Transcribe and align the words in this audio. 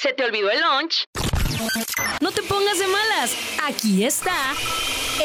¿Se 0.00 0.14
te 0.14 0.24
olvidó 0.24 0.50
el 0.50 0.58
lunch? 0.62 1.04
No 2.22 2.32
te 2.32 2.42
pongas 2.44 2.78
de 2.78 2.86
malas. 2.86 3.36
Aquí 3.68 4.02
está 4.02 4.32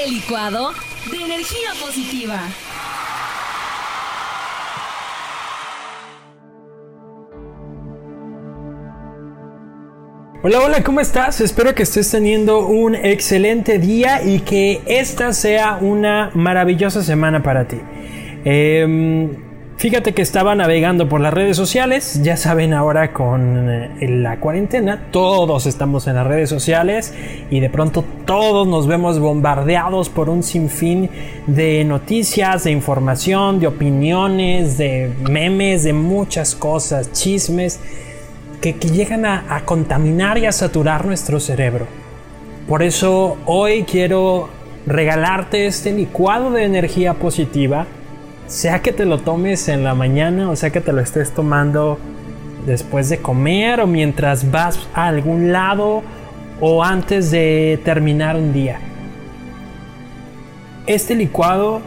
el 0.04 0.16
licuado 0.16 0.74
de 1.10 1.16
energía 1.16 1.70
positiva. 1.80 2.42
Hola, 10.44 10.60
hola, 10.60 10.84
¿cómo 10.84 11.00
estás? 11.00 11.40
Espero 11.40 11.74
que 11.74 11.84
estés 11.84 12.12
teniendo 12.12 12.68
un 12.68 12.96
excelente 12.96 13.80
día 13.80 14.24
y 14.26 14.42
que 14.42 14.82
esta 14.88 15.32
sea 15.32 15.78
una 15.80 16.32
maravillosa 16.34 17.02
semana 17.02 17.42
para 17.42 17.66
ti. 17.66 17.78
Em, 18.44 19.45
fíjate 19.78 20.14
que 20.14 20.22
estaba 20.22 20.56
navegando 20.56 21.10
por 21.10 21.22
las 21.22 21.34
redes 21.34 21.58
sociales, 21.58 22.22
ya 22.24 22.38
saben 22.38 22.74
ahora 22.74 23.14
con 23.14 23.70
eh, 23.70 24.08
la 24.08 24.40
cuarentena, 24.40 25.08
todos 25.12 25.66
estamos 25.66 26.08
en 26.08 26.16
las 26.16 26.28
redes 26.28 26.50
sociales 26.50 27.14
y 27.50 27.60
de 27.60 27.70
pronto 27.70 28.04
todos 28.26 28.68
nos 28.68 28.88
vemos 28.88 29.20
bombardeados 29.20 30.10
por 30.10 30.30
un 30.30 30.44
sinfín 30.44 31.10
de 31.48 31.84
noticias, 31.84 32.64
de 32.64 32.72
información, 32.72 33.60
de 33.60 33.68
opiniones, 33.68 34.78
de 34.78 35.12
memes, 35.30 35.84
de 35.84 35.94
muchas 35.94 36.56
cosas, 36.56 37.12
chismes 37.12 37.80
que, 38.74 38.74
llegan 38.74 39.26
a, 39.26 39.62
contaminar 39.66 40.38
y 40.38 40.46
a 40.46 40.52
saturar 40.52 41.06
nuestro 41.06 41.40
cerebro. 41.40 41.86
Por 42.68 42.82
eso 42.82 43.38
hoy 43.46 43.84
quiero 43.84 44.50
regalarte 44.88 45.68
este 45.68 45.92
licuado 45.92 46.52
de 46.52 46.64
energía 46.64 47.14
positiva, 47.14 47.86
sea 48.48 48.82
que 48.82 48.92
te 48.92 49.06
lo 49.06 49.20
tomes 49.20 49.68
en 49.70 49.84
la 49.84 49.96
mañana 49.96 50.50
o 50.50 50.56
sea 50.56 50.70
que 50.70 50.82
te 50.82 50.94
lo 50.94 51.02
estés 51.02 51.32
tomando 51.32 51.98
después 52.66 53.10
de 53.10 53.20
comer 53.20 53.80
o 53.80 53.88
mientras 53.88 54.52
vas 54.52 54.80
a 54.94 55.08
algún 55.08 55.52
lado 55.52 56.04
o 56.62 56.84
antes 56.84 57.32
de 57.32 57.80
terminar 57.84 58.36
un 58.36 58.54
día. 58.54 58.80
Este 60.88 61.16
licuado 61.16 61.82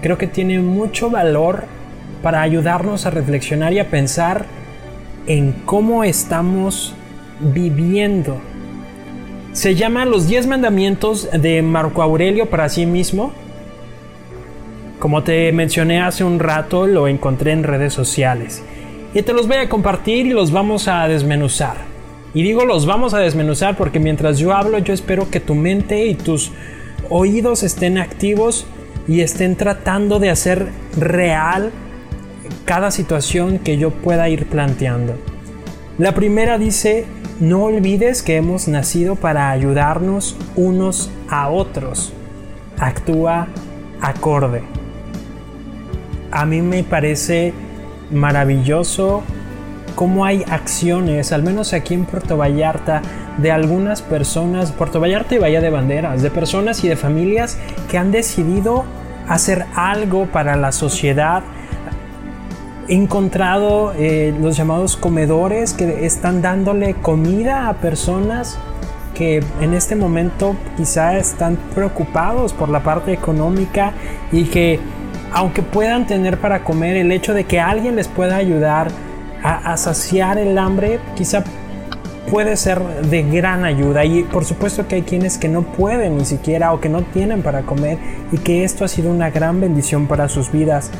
creo 0.00 0.18
que 0.18 0.26
tiene 0.26 0.58
mucho 0.58 1.10
valor 1.10 1.64
para 2.22 2.42
ayudarnos 2.42 3.06
a 3.06 3.10
reflexionar 3.10 3.72
y 3.72 3.78
a 3.78 3.90
pensar 3.90 4.46
en 5.26 5.52
cómo 5.64 6.04
estamos 6.04 6.94
viviendo. 7.40 8.40
Se 9.52 9.74
llama 9.74 10.04
Los 10.04 10.28
10 10.28 10.46
Mandamientos 10.46 11.28
de 11.32 11.62
Marco 11.62 12.02
Aurelio 12.02 12.48
para 12.50 12.68
sí 12.68 12.86
mismo. 12.86 13.32
Como 14.98 15.22
te 15.22 15.52
mencioné 15.52 16.00
hace 16.00 16.24
un 16.24 16.38
rato, 16.38 16.86
lo 16.86 17.08
encontré 17.08 17.52
en 17.52 17.64
redes 17.64 17.92
sociales. 17.92 18.62
Y 19.14 19.22
te 19.22 19.32
los 19.32 19.46
voy 19.46 19.58
a 19.58 19.68
compartir 19.68 20.26
y 20.26 20.30
los 20.30 20.52
vamos 20.52 20.88
a 20.88 21.06
desmenuzar. 21.08 21.76
Y 22.34 22.42
digo 22.42 22.66
los 22.66 22.84
vamos 22.84 23.14
a 23.14 23.18
desmenuzar 23.18 23.76
porque 23.76 23.98
mientras 23.98 24.38
yo 24.38 24.52
hablo 24.52 24.78
yo 24.78 24.92
espero 24.92 25.30
que 25.30 25.40
tu 25.40 25.54
mente 25.54 26.04
y 26.04 26.14
tus 26.14 26.52
oídos 27.08 27.62
estén 27.62 27.96
activos 27.96 28.66
y 29.08 29.20
estén 29.20 29.56
tratando 29.56 30.18
de 30.18 30.28
hacer 30.28 30.68
real 30.98 31.70
cada 32.66 32.90
situación 32.90 33.58
que 33.58 33.78
yo 33.78 33.90
pueda 33.90 34.28
ir 34.28 34.46
planteando. 34.46 35.14
La 35.98 36.12
primera 36.12 36.58
dice, 36.58 37.06
no 37.40 37.64
olvides 37.64 38.22
que 38.22 38.36
hemos 38.36 38.68
nacido 38.68 39.16
para 39.16 39.50
ayudarnos 39.50 40.36
unos 40.56 41.10
a 41.30 41.48
otros. 41.48 42.12
Actúa 42.78 43.48
acorde. 44.00 44.75
A 46.36 46.44
mí 46.44 46.60
me 46.60 46.84
parece 46.84 47.54
maravilloso 48.10 49.22
cómo 49.94 50.26
hay 50.26 50.44
acciones, 50.50 51.32
al 51.32 51.42
menos 51.42 51.72
aquí 51.72 51.94
en 51.94 52.04
Puerto 52.04 52.36
Vallarta, 52.36 53.00
de 53.38 53.52
algunas 53.52 54.02
personas, 54.02 54.70
Puerto 54.70 55.00
Vallarta 55.00 55.34
y 55.34 55.38
Bahía 55.38 55.62
de 55.62 55.70
Banderas, 55.70 56.20
de 56.20 56.30
personas 56.30 56.84
y 56.84 56.88
de 56.88 56.96
familias 56.96 57.56
que 57.90 57.96
han 57.96 58.12
decidido 58.12 58.84
hacer 59.26 59.64
algo 59.74 60.26
para 60.26 60.56
la 60.56 60.72
sociedad, 60.72 61.42
He 62.88 62.94
encontrado 62.94 63.94
eh, 63.96 64.32
los 64.40 64.56
llamados 64.56 64.96
comedores 64.96 65.72
que 65.72 66.06
están 66.06 66.40
dándole 66.40 66.94
comida 66.94 67.68
a 67.68 67.74
personas 67.78 68.58
que 69.12 69.42
en 69.60 69.74
este 69.74 69.96
momento 69.96 70.54
quizá 70.76 71.16
están 71.16 71.56
preocupados 71.74 72.52
por 72.52 72.68
la 72.68 72.84
parte 72.84 73.12
económica 73.12 73.92
y 74.30 74.44
que 74.44 74.78
aunque 75.36 75.60
puedan 75.60 76.06
tener 76.06 76.40
para 76.40 76.64
comer, 76.64 76.96
el 76.96 77.12
hecho 77.12 77.34
de 77.34 77.44
que 77.44 77.60
alguien 77.60 77.94
les 77.94 78.08
pueda 78.08 78.36
ayudar 78.36 78.88
a, 79.42 79.76
saciar 79.76 80.38
el 80.38 80.56
hambre 80.56 80.98
quizá 81.14 81.44
puede 82.30 82.56
ser 82.56 82.80
de 83.02 83.22
gran 83.22 83.66
ayuda 83.66 84.06
y 84.06 84.22
por 84.22 84.46
supuesto 84.46 84.88
que 84.88 84.94
hay 84.94 85.02
quienes 85.02 85.36
que 85.36 85.48
no 85.48 85.60
pueden 85.60 86.16
ni 86.16 86.24
siquiera 86.24 86.72
o 86.72 86.80
que 86.80 86.88
no 86.88 87.02
tienen 87.02 87.42
para 87.42 87.62
comer 87.62 87.98
y 88.32 88.38
que 88.38 88.64
esto 88.64 88.82
ha 88.82 88.88
sido 88.88 89.10
una 89.10 89.28
gran 89.28 89.60
bendición 89.60 90.06
para 90.06 90.30
sus 90.30 90.50
vidas 90.50 90.90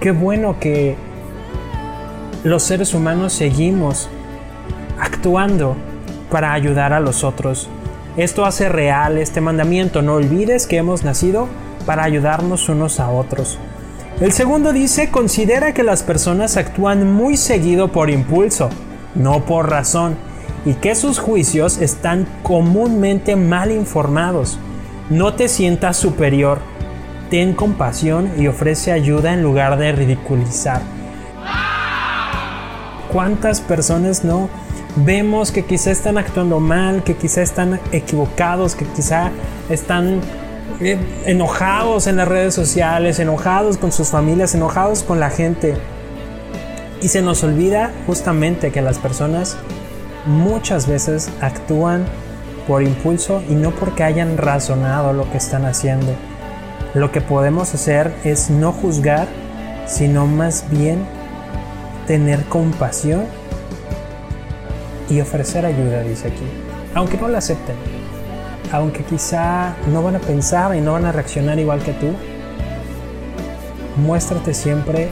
qué 0.00 0.10
bueno 0.10 0.58
que 0.58 0.96
los 2.42 2.62
seres 2.62 2.94
humanos 2.94 3.34
seguimos 3.34 4.08
actuando 4.98 5.76
para 6.30 6.54
ayudar 6.54 6.94
a 6.94 7.00
los 7.00 7.24
otros. 7.24 7.68
Esto 8.16 8.46
hace 8.46 8.70
real 8.70 9.18
este 9.18 9.42
mandamiento. 9.42 10.00
No 10.00 10.14
olvides 10.14 10.66
que 10.66 10.78
hemos 10.78 11.04
nacido 11.04 11.48
para 11.86 12.04
ayudarnos 12.04 12.68
unos 12.68 13.00
a 13.00 13.10
otros. 13.10 13.58
El 14.20 14.32
segundo 14.32 14.72
dice, 14.72 15.10
considera 15.10 15.72
que 15.72 15.82
las 15.82 16.02
personas 16.02 16.56
actúan 16.56 17.12
muy 17.12 17.36
seguido 17.36 17.88
por 17.88 18.10
impulso, 18.10 18.68
no 19.14 19.44
por 19.46 19.70
razón, 19.70 20.16
y 20.64 20.74
que 20.74 20.94
sus 20.94 21.18
juicios 21.18 21.78
están 21.78 22.26
comúnmente 22.42 23.34
mal 23.36 23.70
informados. 23.70 24.58
No 25.08 25.34
te 25.34 25.48
sientas 25.48 25.96
superior 25.96 26.58
ten 27.30 27.54
compasión 27.54 28.32
y 28.36 28.48
ofrece 28.48 28.92
ayuda 28.92 29.32
en 29.32 29.42
lugar 29.42 29.78
de 29.78 29.92
ridiculizar. 29.92 30.82
¿Cuántas 33.12 33.60
personas 33.60 34.24
no 34.24 34.50
vemos 34.96 35.52
que 35.52 35.64
quizá 35.64 35.92
están 35.92 36.18
actuando 36.18 36.60
mal, 36.60 37.02
que 37.04 37.16
quizá 37.16 37.42
están 37.42 37.80
equivocados, 37.92 38.74
que 38.74 38.84
quizá 38.84 39.30
están 39.68 40.20
enojados 40.80 42.06
en 42.06 42.16
las 42.16 42.28
redes 42.28 42.54
sociales, 42.54 43.18
enojados 43.18 43.76
con 43.76 43.92
sus 43.92 44.08
familias, 44.08 44.54
enojados 44.54 45.02
con 45.02 45.20
la 45.20 45.30
gente? 45.30 45.76
Y 47.02 47.08
se 47.08 47.22
nos 47.22 47.42
olvida 47.44 47.92
justamente 48.06 48.72
que 48.72 48.82
las 48.82 48.98
personas 48.98 49.56
muchas 50.26 50.86
veces 50.86 51.30
actúan 51.40 52.04
por 52.66 52.82
impulso 52.82 53.42
y 53.48 53.54
no 53.54 53.70
porque 53.70 54.04
hayan 54.04 54.36
razonado 54.36 55.12
lo 55.12 55.30
que 55.30 55.38
están 55.38 55.64
haciendo. 55.64 56.14
Lo 56.94 57.10
que 57.12 57.20
podemos 57.20 57.74
hacer 57.74 58.12
es 58.24 58.50
no 58.50 58.72
juzgar, 58.72 59.28
sino 59.86 60.26
más 60.26 60.64
bien 60.70 61.04
tener 62.06 62.44
compasión 62.44 63.24
y 65.08 65.20
ofrecer 65.20 65.66
ayuda, 65.66 66.02
dice 66.02 66.28
aquí. 66.28 66.44
Aunque 66.94 67.16
no 67.16 67.28
la 67.28 67.38
acepten, 67.38 67.76
aunque 68.72 69.02
quizá 69.02 69.74
no 69.92 70.02
van 70.02 70.16
a 70.16 70.20
pensar 70.20 70.74
y 70.76 70.80
no 70.80 70.92
van 70.92 71.04
a 71.04 71.12
reaccionar 71.12 71.58
igual 71.58 71.80
que 71.82 71.92
tú, 71.92 72.12
muéstrate 73.96 74.54
siempre 74.54 75.08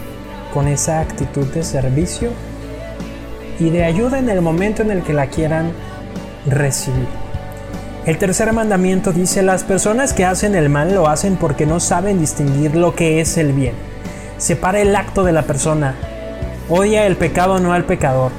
con 0.53 0.69
esa 0.69 1.01
actitud 1.01 1.47
de 1.47 1.63
servicio 1.63 2.31
y 3.59 3.71
de 3.71 3.85
ayuda 3.85 4.19
en 4.19 4.29
el 4.29 4.41
momento 4.41 4.83
en 4.83 4.91
el 4.91 5.03
que 5.03 5.13
la 5.13 5.27
quieran 5.27 5.73
recibir. 6.47 7.09
El 8.07 8.17
tercer 8.17 8.53
mandamiento 8.53 9.13
dice, 9.13 9.43
las 9.43 9.65
personas 9.65 10.15
que 10.15 10.25
hacen 10.25 10.55
el 10.55 10.71
mal 10.71 10.95
lo 10.95 11.09
hacen 11.09 11.37
porque 11.37 11.67
no 11.67 11.79
saben 11.79 12.19
distinguir 12.19 12.75
lo 12.75 12.95
que 12.95 13.21
es 13.21 13.37
el 13.37 13.53
bien. 13.53 13.75
Separa 14.39 14.81
el 14.81 14.97
acto 14.97 15.25
de 15.25 15.33
la 15.33 15.43
persona. 15.43 15.95
Odia 16.71 17.07
el 17.07 17.17
pecado 17.17 17.59
no 17.59 17.73
al 17.73 17.85
pecador. 17.85 18.33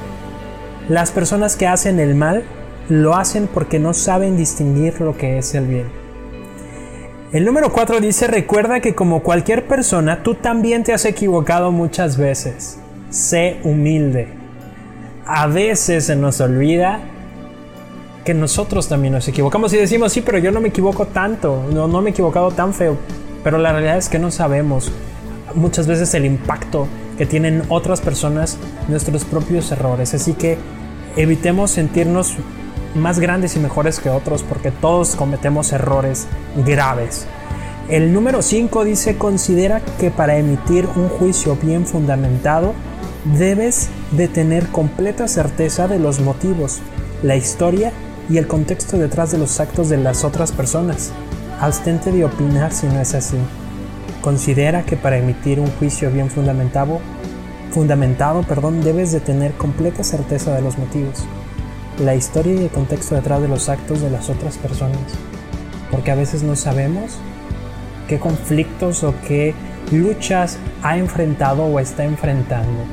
Las 0.87 1.11
personas 1.11 1.55
que 1.55 1.67
hacen 1.67 1.99
el 1.99 2.15
mal 2.15 2.43
lo 2.89 3.15
hacen 3.15 3.47
porque 3.47 3.79
no 3.79 3.93
saben 3.93 4.35
distinguir 4.35 4.99
lo 4.99 5.15
que 5.15 5.37
es 5.37 5.55
el 5.55 5.67
bien. 5.67 5.85
El 7.31 7.45
número 7.45 7.71
4 7.71 8.01
dice, 8.01 8.25
recuerda 8.25 8.79
que 8.79 8.95
como 8.95 9.21
cualquier 9.21 9.67
persona, 9.67 10.23
tú 10.23 10.33
también 10.33 10.83
te 10.83 10.93
has 10.93 11.05
equivocado 11.05 11.71
muchas 11.71 12.17
veces. 12.17 12.79
Sé 13.11 13.59
humilde. 13.63 14.27
A 15.27 15.45
veces 15.45 16.05
se 16.05 16.15
nos 16.15 16.41
olvida 16.41 17.01
que 18.25 18.33
nosotros 18.33 18.89
también 18.89 19.13
nos 19.13 19.27
equivocamos 19.27 19.71
y 19.73 19.77
decimos, 19.77 20.11
sí, 20.11 20.21
pero 20.21 20.39
yo 20.39 20.51
no 20.51 20.59
me 20.59 20.69
equivoco 20.69 21.05
tanto, 21.05 21.65
no, 21.71 21.87
no 21.87 22.01
me 22.01 22.09
he 22.09 22.13
equivocado 22.13 22.49
tan 22.49 22.73
feo. 22.73 22.97
Pero 23.43 23.59
la 23.59 23.71
realidad 23.71 23.97
es 23.97 24.09
que 24.09 24.17
no 24.17 24.31
sabemos 24.31 24.91
muchas 25.53 25.85
veces 25.85 26.13
el 26.15 26.25
impacto 26.25 26.87
que 27.17 27.27
tienen 27.27 27.63
otras 27.69 28.01
personas 28.01 28.57
nuestros 28.87 29.23
propios 29.23 29.71
errores. 29.71 30.15
Así 30.15 30.33
que 30.33 30.57
evitemos 31.15 31.69
sentirnos 31.69 32.35
más 32.95 33.19
grandes 33.19 33.55
y 33.55 33.59
mejores 33.59 33.99
que 33.99 34.09
otros 34.09 34.43
porque 34.43 34.71
todos 34.71 35.15
cometemos 35.15 35.71
errores 35.71 36.27
graves. 36.65 37.27
El 37.89 38.13
número 38.13 38.41
5 38.41 38.83
dice, 38.83 39.17
considera 39.17 39.81
que 39.99 40.11
para 40.11 40.37
emitir 40.37 40.87
un 40.95 41.09
juicio 41.09 41.55
bien 41.55 41.87
fundamentado 41.87 42.73
debes 43.37 43.89
de 44.11 44.27
tener 44.27 44.67
completa 44.67 45.27
certeza 45.27 45.87
de 45.87 45.99
los 45.99 46.19
motivos, 46.19 46.79
la 47.23 47.35
historia 47.35 47.91
y 48.29 48.37
el 48.37 48.47
contexto 48.47 48.97
detrás 48.97 49.31
de 49.31 49.39
los 49.39 49.59
actos 49.59 49.89
de 49.89 49.97
las 49.97 50.23
otras 50.23 50.51
personas. 50.51 51.11
Abstente 51.59 52.11
de 52.11 52.25
opinar 52.25 52.71
si 52.71 52.87
no 52.87 53.01
es 53.01 53.15
así. 53.15 53.37
Considera 54.21 54.83
que 54.83 54.95
para 54.95 55.17
emitir 55.17 55.59
un 55.59 55.71
juicio 55.79 56.11
bien 56.11 56.29
fundamentado, 56.29 56.99
fundamentado, 57.71 58.43
perdón, 58.43 58.81
debes 58.81 59.11
de 59.11 59.19
tener 59.19 59.53
completa 59.53 60.03
certeza 60.03 60.53
de 60.53 60.61
los 60.61 60.77
motivos, 60.77 61.25
la 61.99 62.15
historia 62.15 62.53
y 62.53 62.63
el 62.63 62.69
contexto 62.69 63.15
detrás 63.15 63.41
de 63.41 63.47
los 63.47 63.69
actos 63.69 64.01
de 64.01 64.09
las 64.09 64.29
otras 64.29 64.57
personas, 64.57 64.99
porque 65.91 66.11
a 66.11 66.15
veces 66.15 66.43
no 66.43 66.55
sabemos 66.55 67.17
qué 68.07 68.19
conflictos 68.19 69.03
o 69.03 69.13
qué 69.27 69.53
luchas 69.91 70.57
ha 70.83 70.97
enfrentado 70.97 71.65
o 71.65 71.79
está 71.79 72.05
enfrentando. 72.05 72.83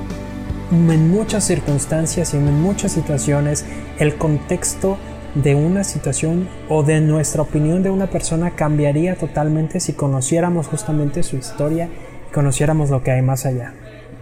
En 0.71 1.11
muchas 1.11 1.45
circunstancias 1.45 2.35
y 2.35 2.39
en 2.39 2.61
muchas 2.61 2.93
situaciones 2.93 3.65
el 3.99 4.17
contexto 4.17 4.99
de 5.35 5.55
una 5.55 5.85
situación 5.85 6.49
o 6.69 6.83
de 6.83 7.01
nuestra 7.01 7.43
opinión 7.43 7.83
de 7.83 7.91
una 7.91 8.09
persona 8.09 8.53
cambiaría 8.53 9.17
totalmente 9.17 9.81
si 9.81 9.93
conociéramos 9.93 10.67
justamente 10.67 11.23
su 11.23 11.37
historia 11.37 11.89
y 12.29 12.33
conociéramos 12.33 12.91
lo 12.91 13.03
que 13.03 13.13
hay 13.13 13.23
más 13.23 13.47
allá. 13.47 13.75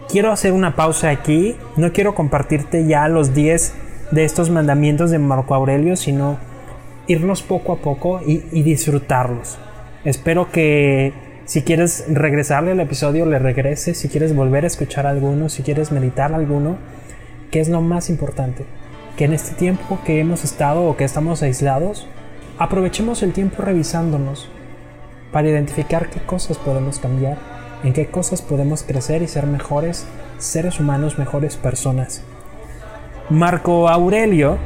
Quiero 0.09 0.31
hacer 0.31 0.51
una 0.51 0.75
pausa 0.75 1.09
aquí, 1.09 1.55
no 1.77 1.91
quiero 1.93 2.13
compartirte 2.13 2.85
ya 2.85 3.07
los 3.07 3.33
10 3.33 3.73
de 4.11 4.25
estos 4.25 4.49
mandamientos 4.49 5.11
de 5.11 5.19
Marco 5.19 5.55
Aurelio, 5.55 5.95
sino 5.95 6.37
irnos 7.07 7.41
poco 7.41 7.73
a 7.73 7.77
poco 7.77 8.21
y, 8.25 8.39
disfrutarlos. 8.63 9.57
Espero 10.03 10.51
que 10.51 11.13
si 11.45 11.61
quieres 11.63 12.05
regresarle 12.07 12.71
al 12.71 12.79
episodio, 12.79 13.25
le 13.25 13.39
regreses, 13.39 13.97
si 13.97 14.09
quieres 14.09 14.35
volver 14.35 14.63
a 14.63 14.67
escuchar 14.67 15.07
alguno, 15.07 15.49
si 15.49 15.63
quieres 15.63 15.91
meditar 15.91 16.33
alguno, 16.33 16.77
que 17.51 17.59
es 17.59 17.69
lo 17.69 17.81
más 17.81 18.09
importante 18.09 18.65
que 19.15 19.25
en 19.25 19.33
este 19.33 19.55
tiempo 19.55 19.99
que 20.05 20.19
hemos 20.19 20.43
estado 20.43 20.83
o 20.83 20.97
que 20.97 21.05
estamos 21.05 21.41
aislados, 21.41 22.07
aprovechemos 22.57 23.23
el 23.23 23.31
tiempo 23.31 23.61
revisándonos 23.61 24.49
para 25.31 25.49
identificar 25.49 26.09
qué 26.09 26.19
cosas 26.19 26.57
podemos 26.57 26.99
cambiar, 26.99 27.37
en 27.83 27.93
qué 27.93 28.07
cosas 28.07 28.41
podemos 28.41 28.83
crecer 28.83 29.21
y 29.21 29.27
ser 29.27 29.47
mejores 29.47 30.05
seres 30.37 30.79
humanos, 30.79 31.17
mejores 31.17 31.55
personas. 31.55 32.23
Marco 33.29 33.89
Aurelio, 33.89 34.57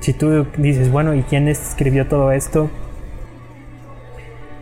si 0.00 0.12
tú 0.12 0.46
dices, 0.56 0.90
bueno, 0.90 1.14
¿y 1.14 1.22
quién 1.22 1.48
escribió 1.48 2.08
todo 2.08 2.32
esto? 2.32 2.70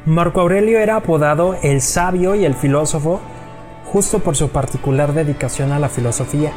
Marco 0.07 0.41
Aurelio 0.41 0.81
era 0.81 0.97
apodado 0.97 1.57
el 1.63 1.81
sabio 1.81 2.35
y 2.35 2.45
el 2.45 2.55
filósofo 2.55 3.21
justo 3.85 4.19
por 4.19 4.37
su 4.37 4.49
particular 4.49 5.13
dedicación 5.13 5.71
a 5.73 5.79
la 5.79 5.89
filosofía 5.89 6.53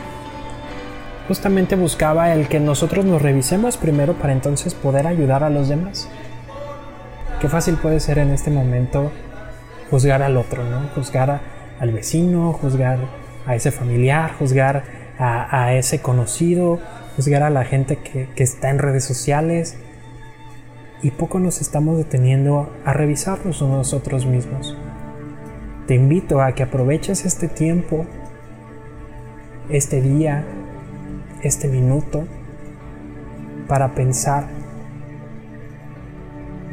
justamente 1.27 1.75
buscaba 1.75 2.33
el 2.33 2.47
que 2.47 2.59
nosotros 2.59 3.05
nos 3.05 3.21
revisemos 3.21 3.77
primero 3.77 4.13
para 4.13 4.33
entonces 4.33 4.73
poder 4.73 5.07
ayudar 5.07 5.43
a 5.43 5.49
los 5.49 5.69
demás. 5.69 6.07
Qué 7.39 7.49
fácil 7.49 7.75
puede 7.75 7.99
ser 7.99 8.19
en 8.19 8.31
este 8.31 8.51
momento 8.51 9.11
juzgar 9.89 10.21
al 10.21 10.37
otro, 10.37 10.63
¿no? 10.63 10.89
Juzgar 10.95 11.41
al 11.79 11.91
vecino, 11.91 12.53
juzgar 12.53 12.99
a 13.45 13.55
ese 13.55 13.71
familiar, 13.71 14.33
juzgar 14.37 14.83
a, 15.17 15.73
ese 15.73 16.01
conocido, 16.01 16.79
juzgar 17.15 17.43
a 17.43 17.49
la 17.49 17.63
gente 17.63 17.97
que, 17.97 18.27
que 18.35 18.43
está 18.43 18.69
en 18.69 18.79
redes 18.79 19.03
sociales. 19.03 19.77
Y 21.01 21.11
poco 21.11 21.39
nos 21.39 21.61
estamos 21.61 21.97
deteniendo 21.97 22.73
a 22.83 22.93
revisarnos 22.93 23.61
nosotros 23.61 24.25
mismos. 24.25 24.75
Te 25.87 25.95
invito 25.95 26.41
a 26.41 26.53
que 26.53 26.63
aproveches 26.63 27.25
este 27.25 27.47
tiempo, 27.47 28.05
este 29.69 30.01
día, 30.01 30.43
este 31.43 31.67
minuto 31.67 32.25
para 33.67 33.93
pensar 33.93 34.47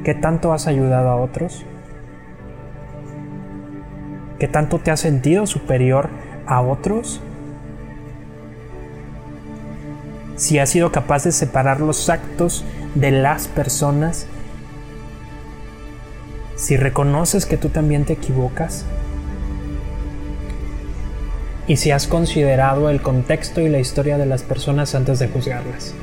qué 0.04 0.14
tanto 0.14 0.52
has 0.52 0.66
ayudado 0.66 1.10
a 1.10 1.16
otros, 1.16 1.64
qué 4.38 4.48
tanto 4.48 4.78
te 4.78 4.90
has 4.90 5.00
sentido 5.00 5.46
superior 5.46 6.08
a 6.46 6.60
otros, 6.60 7.22
si 10.36 10.58
has 10.58 10.70
sido 10.70 10.92
capaz 10.92 11.24
de 11.24 11.32
separar 11.32 11.80
los 11.80 12.08
actos 12.08 12.64
de 12.94 13.10
las 13.10 13.48
personas, 13.48 14.26
si 16.56 16.76
reconoces 16.76 17.46
que 17.46 17.56
tú 17.56 17.68
también 17.68 18.04
te 18.04 18.12
equivocas, 18.12 18.84
y 21.66 21.76
si 21.76 21.90
has 21.90 22.06
considerado 22.06 22.90
el 22.90 23.00
contexto 23.02 23.60
y 23.60 23.68
la 23.68 23.78
historia 23.78 24.18
de 24.18 24.26
las 24.26 24.42
personas 24.42 24.94
antes 24.94 25.18
de 25.18 25.28
juzgarlas. 25.28 25.94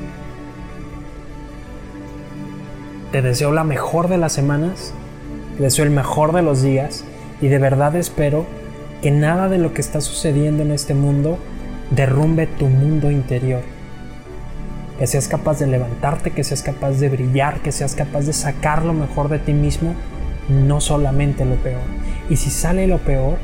Te 3.11 3.21
deseo 3.21 3.51
la 3.51 3.63
mejor 3.63 4.07
de 4.07 4.17
las 4.17 4.33
semanas, 4.33 4.93
te 5.57 5.63
deseo 5.63 5.83
el 5.83 5.91
mejor 5.91 6.33
de 6.33 6.43
los 6.43 6.61
días 6.61 7.03
y 7.41 7.47
de 7.47 7.57
verdad 7.57 7.95
espero 7.95 8.45
que 9.01 9.11
nada 9.11 9.49
de 9.49 9.57
lo 9.57 9.73
que 9.73 9.81
está 9.81 10.01
sucediendo 10.01 10.63
en 10.63 10.71
este 10.71 10.93
mundo 10.93 11.37
derrumbe 11.91 12.47
tu 12.47 12.67
mundo 12.67 13.11
interior. 13.11 13.61
Que 14.99 15.07
seas 15.07 15.27
capaz 15.27 15.59
de 15.59 15.67
levantarte, 15.67 16.31
que 16.31 16.43
seas 16.43 16.61
capaz 16.61 16.99
de 16.99 17.09
brillar, 17.09 17.61
que 17.61 17.71
seas 17.71 17.95
capaz 17.95 18.25
de 18.25 18.33
sacar 18.33 18.85
lo 18.85 18.93
mejor 18.93 19.29
de 19.29 19.39
ti 19.39 19.53
mismo, 19.53 19.95
no 20.49 20.81
solamente 20.81 21.45
lo 21.45 21.55
peor. 21.55 21.81
Y 22.29 22.35
si 22.35 22.49
sale 22.49 22.85
lo 22.85 22.99
peor, 22.99 23.37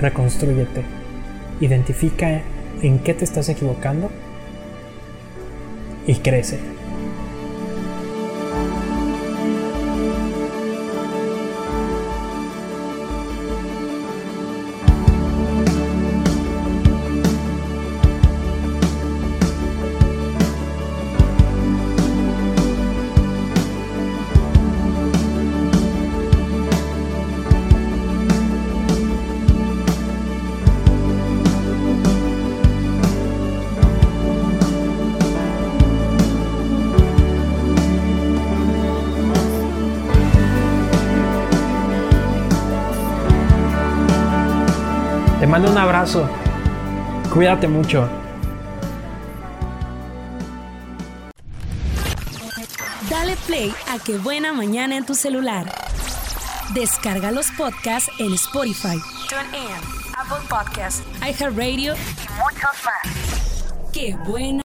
reconstrúyete, 0.00 0.84
identifica 1.60 2.40
en 2.80 3.00
qué 3.00 3.12
te 3.12 3.24
estás 3.24 3.48
equivocando 3.48 4.10
y 6.06 6.14
crece. 6.14 6.79
Mando 45.60 45.72
un 45.72 45.78
abrazo. 45.78 46.26
Cuídate 47.30 47.68
mucho. 47.68 48.08
Dale 53.10 53.36
play 53.46 53.74
a 53.90 53.98
Qué 53.98 54.16
Buena 54.16 54.54
Mañana 54.54 54.96
en 54.96 55.04
tu 55.04 55.14
celular. 55.14 55.70
Descarga 56.72 57.30
los 57.30 57.50
podcasts 57.50 58.10
en 58.18 58.32
Spotify, 58.34 58.96
TuneIn, 59.28 59.76
Apple 60.16 60.46
Podcasts, 60.48 61.02
iHeartRadio 61.20 61.94
y 61.94 62.28
muchos 62.38 62.70
más. 62.86 63.92
Qué 63.92 64.16
buena 64.24 64.58